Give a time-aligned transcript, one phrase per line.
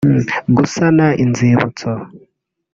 [0.55, 1.89] gusana inzibutso